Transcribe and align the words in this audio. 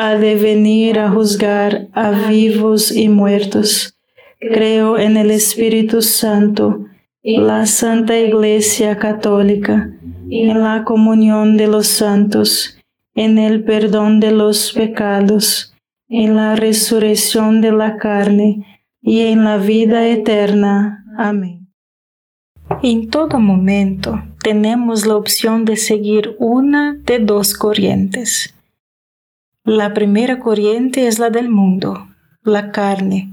ha 0.00 0.14
de 0.14 0.36
venir 0.36 1.00
a 1.00 1.10
juzgar 1.10 1.88
a 1.92 2.12
vivos 2.28 2.92
y 2.92 3.08
muertos. 3.08 3.98
Creo 4.38 4.96
en 4.96 5.16
el 5.16 5.32
Espíritu 5.32 6.02
Santo, 6.02 6.86
la 7.24 7.66
Santa 7.66 8.16
Iglesia 8.16 8.96
Católica, 8.96 9.90
en 10.30 10.62
la 10.62 10.84
comunión 10.84 11.56
de 11.56 11.66
los 11.66 11.88
santos, 11.88 12.78
en 13.16 13.38
el 13.38 13.64
perdón 13.64 14.20
de 14.20 14.30
los 14.30 14.72
pecados, 14.72 15.74
en 16.08 16.36
la 16.36 16.54
resurrección 16.54 17.60
de 17.60 17.72
la 17.72 17.96
carne 17.96 18.84
y 19.02 19.22
en 19.22 19.42
la 19.42 19.56
vida 19.56 20.06
eterna. 20.06 21.04
Amén. 21.18 21.66
En 22.84 23.10
todo 23.10 23.40
momento 23.40 24.22
tenemos 24.44 25.06
la 25.06 25.16
opción 25.16 25.64
de 25.64 25.76
seguir 25.76 26.36
una 26.38 26.94
de 27.04 27.18
dos 27.18 27.52
corrientes 27.54 28.54
la 29.68 29.92
primera 29.92 30.38
corriente 30.38 31.06
es 31.08 31.18
la 31.18 31.28
del 31.28 31.50
mundo, 31.50 32.08
la 32.42 32.72
carne, 32.72 33.30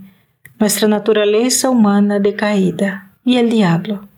nuestra 0.59 0.85
naturaleza 0.89 1.69
humana 1.69 2.19
decaída 2.19 3.13
y 3.23 3.37
el 3.37 3.49
diablo. 3.49 4.09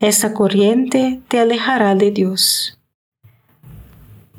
Esa 0.00 0.34
corriente 0.34 1.20
te 1.28 1.38
alejará 1.38 1.94
de 1.94 2.10
Dios. 2.10 2.80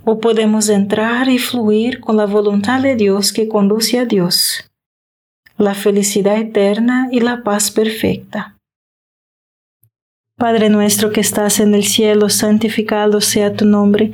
O 0.03 0.19
podemos 0.19 0.67
entrar 0.67 1.29
y 1.29 1.37
fluir 1.37 2.01
con 2.01 2.17
la 2.17 2.25
voluntad 2.25 2.81
de 2.81 2.97
Dios 2.97 3.31
que 3.31 3.47
conduce 3.47 3.99
a 3.99 4.05
Dios, 4.05 4.69
la 5.57 5.75
felicidad 5.75 6.37
eterna 6.37 7.07
y 7.11 7.21
la 7.21 7.43
paz 7.43 7.71
perfecta. 7.71 8.57
Padre 10.35 10.69
nuestro 10.69 11.11
que 11.11 11.21
estás 11.21 11.61
en 11.61 11.75
el 11.75 11.85
cielo, 11.85 12.29
santificado 12.29 13.21
sea 13.21 13.53
tu 13.53 13.65
nombre 13.65 14.13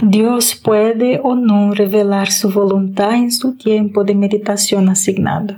Dios 0.00 0.54
puede 0.54 1.20
o 1.22 1.34
no 1.34 1.72
revelar 1.72 2.30
su 2.30 2.50
voluntad 2.50 3.14
en 3.14 3.30
su 3.30 3.56
tiempo 3.56 4.04
de 4.04 4.14
meditación 4.14 4.88
asignado. 4.88 5.56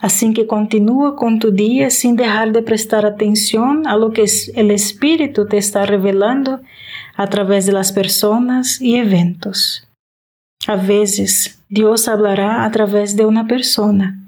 Así 0.00 0.32
que 0.34 0.46
continúa 0.46 1.16
con 1.16 1.38
tu 1.38 1.50
día 1.50 1.90
sin 1.90 2.16
dejar 2.16 2.52
de 2.52 2.62
prestar 2.62 3.06
atención 3.06 3.86
a 3.86 3.96
lo 3.96 4.12
que 4.12 4.26
el 4.54 4.70
Espíritu 4.70 5.46
te 5.46 5.56
está 5.56 5.86
revelando 5.86 6.60
a 7.16 7.26
través 7.28 7.66
de 7.66 7.72
las 7.72 7.92
personas 7.92 8.80
y 8.80 8.96
eventos. 8.96 9.88
A 10.66 10.76
veces, 10.76 11.62
Dios 11.68 12.06
hablará 12.08 12.64
a 12.64 12.70
través 12.70 13.16
de 13.16 13.24
una 13.24 13.46
persona 13.46 14.20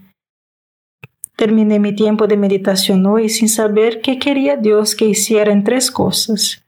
Terminé 1.36 1.78
mi 1.78 1.94
tiempo 1.94 2.26
de 2.26 2.38
meditación 2.38 3.04
hoy 3.04 3.28
sin 3.28 3.50
saber 3.50 4.00
qué 4.00 4.18
quería 4.18 4.56
Dios 4.56 4.94
que 4.94 5.04
hiciera 5.04 5.52
en 5.52 5.64
tres 5.64 5.90
cosas. 5.90 6.64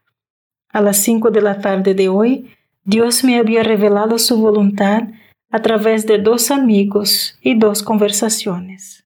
A 0.71 0.83
las 0.83 0.99
cinco 0.99 1.31
de 1.31 1.41
la 1.41 1.63
tarde 1.63 1.95
de 1.95 2.11
hoy, 2.11 2.51
Dios 2.89 3.23
me 3.23 3.37
había 3.37 3.63
revelado 3.63 4.19
su 4.19 4.39
voluntad 4.39 5.09
a 5.51 5.61
través 5.61 6.07
de 6.07 6.17
dos 6.17 6.51
amigos 6.51 7.37
y 7.43 7.59
dos 7.59 7.83
conversaciones. 7.83 9.05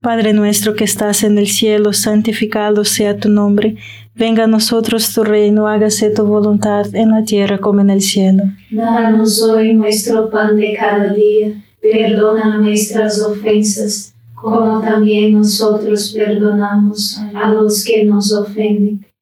Padre 0.00 0.32
nuestro 0.34 0.76
que 0.76 0.84
estás 0.84 1.24
en 1.24 1.36
el 1.36 1.48
cielo, 1.48 1.92
santificado 1.92 2.84
sea 2.84 3.18
tu 3.18 3.28
nombre, 3.28 3.76
venga 4.14 4.44
a 4.44 4.46
nosotros 4.46 5.12
tu 5.12 5.24
reino, 5.24 5.66
hágase 5.66 6.10
tu 6.10 6.24
voluntad 6.24 6.94
en 6.94 7.10
la 7.10 7.24
tierra 7.24 7.58
como 7.58 7.80
en 7.80 7.90
el 7.90 8.02
cielo. 8.02 8.44
Danos 8.70 9.42
hoy 9.42 9.74
nuestro 9.74 10.30
pan 10.30 10.56
de 10.56 10.76
cada 10.78 11.12
día, 11.12 11.60
perdona 11.82 12.58
nuestras 12.58 13.20
ofensas 13.20 14.14
como 14.32 14.80
también 14.80 15.32
nosotros 15.32 16.14
perdonamos 16.16 17.18
a 17.34 17.50
los 17.50 17.84
que 17.84 18.04
nos 18.04 18.32
ofenden, 18.32 19.04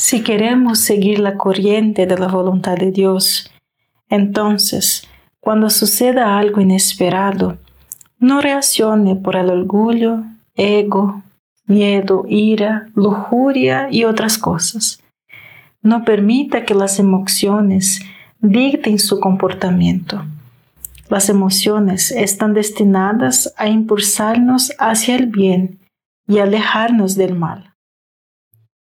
Si 0.00 0.22
queremos 0.22 0.78
seguir 0.78 1.18
la 1.18 1.36
corriente 1.36 2.06
de 2.06 2.16
la 2.16 2.28
voluntad 2.28 2.76
de 2.76 2.92
Dios, 2.92 3.50
entonces, 4.08 5.08
cuando 5.40 5.70
suceda 5.70 6.38
algo 6.38 6.60
inesperado, 6.60 7.58
no 8.20 8.40
reaccione 8.40 9.16
por 9.16 9.34
el 9.34 9.50
orgullo, 9.50 10.22
ego, 10.54 11.24
miedo, 11.66 12.24
ira, 12.28 12.88
lujuria 12.94 13.88
y 13.90 14.04
otras 14.04 14.38
cosas. 14.38 15.02
No 15.82 16.04
permita 16.04 16.64
que 16.64 16.74
las 16.74 17.00
emociones 17.00 18.00
dicten 18.40 19.00
su 19.00 19.18
comportamiento. 19.18 20.24
Las 21.08 21.28
emociones 21.28 22.12
están 22.12 22.54
destinadas 22.54 23.52
a 23.56 23.68
impulsarnos 23.68 24.72
hacia 24.78 25.16
el 25.16 25.26
bien 25.26 25.80
y 26.28 26.38
alejarnos 26.38 27.16
del 27.16 27.34
mal. 27.34 27.74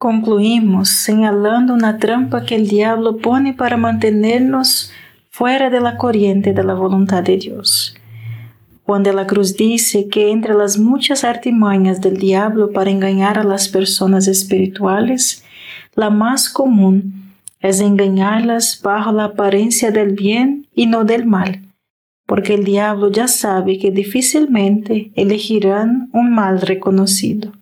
Concluimos 0.00 0.88
señalando 0.88 1.74
una 1.74 1.98
trampa 1.98 2.46
que 2.46 2.54
el 2.54 2.68
diablo 2.68 3.18
pone 3.18 3.52
para 3.52 3.76
mantenernos 3.76 4.90
fuera 5.28 5.68
de 5.68 5.78
la 5.78 5.98
corriente 5.98 6.54
de 6.54 6.64
la 6.64 6.72
voluntad 6.72 7.22
de 7.22 7.36
Dios. 7.36 7.94
Juan 8.86 9.02
de 9.02 9.12
la 9.12 9.26
Cruz 9.26 9.58
dice 9.58 10.08
que 10.08 10.30
entre 10.30 10.54
las 10.54 10.78
muchas 10.78 11.22
artimañas 11.22 12.00
del 12.00 12.16
diablo 12.16 12.72
para 12.72 12.88
engañar 12.88 13.38
a 13.38 13.44
las 13.44 13.68
personas 13.68 14.26
espirituales, 14.26 15.44
la 15.94 16.08
más 16.08 16.48
común 16.48 17.34
es 17.60 17.80
engañarlas 17.80 18.80
bajo 18.82 19.12
la 19.12 19.24
apariencia 19.24 19.90
del 19.90 20.14
bien 20.14 20.66
y 20.74 20.86
no 20.86 21.04
del 21.04 21.26
mal, 21.26 21.60
porque 22.24 22.54
el 22.54 22.64
diablo 22.64 23.10
ya 23.10 23.28
sabe 23.28 23.78
que 23.78 23.90
difícilmente 23.90 25.12
elegirán 25.14 26.08
un 26.14 26.32
mal 26.32 26.62
reconocido. 26.62 27.52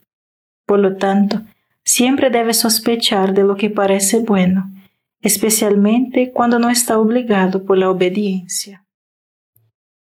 Por 0.67 0.79
lo 0.79 0.99
tanto, 0.99 1.43
siempre 1.89 2.29
debe 2.29 2.53
sospechar 2.53 3.33
de 3.33 3.45
lo 3.45 3.57
que 3.57 3.71
parece 3.71 4.21
bueno, 4.21 4.71
especialmente 5.23 6.33
cuando 6.35 6.59
no 6.59 6.69
está 6.69 6.99
obligado 6.99 7.65
por 7.65 7.79
la 7.79 7.91
obediencia. 7.91 8.85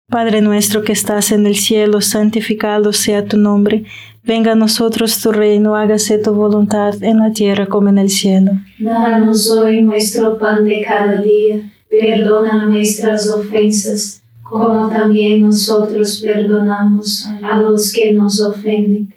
Padre 0.10 0.42
nuestro 0.42 0.84
que 0.84 0.92
estás 0.92 1.32
en 1.32 1.48
el 1.48 1.56
cielo, 1.56 2.02
santificado 2.02 2.92
sea 2.92 3.26
tu 3.26 3.38
nombre, 3.38 3.86
venga 4.24 4.52
a 4.52 4.56
nosotros 4.56 5.22
tu 5.22 5.32
reino, 5.32 5.78
hágase 5.78 6.18
tu 6.18 6.34
voluntad 6.34 7.02
en 7.02 7.20
la 7.20 7.32
tierra 7.32 7.68
como 7.68 7.88
en 7.88 8.00
el 8.00 8.10
cielo. 8.10 8.52
Danos 8.80 9.50
hoy 9.50 9.82
nuestro 9.82 10.38
pan 10.38 10.66
de 10.66 10.84
cada 10.86 11.22
día, 11.22 11.72
perdona 11.90 12.66
nuestras 12.66 13.30
ofensas, 13.30 14.22
como 14.44 14.90
también 14.90 15.42
nosotros 15.42 16.22
perdonamos 16.22 17.26
a 17.44 17.62
los 17.62 17.94
que 17.94 18.12
nos 18.12 18.42
ofenden, 18.42 19.17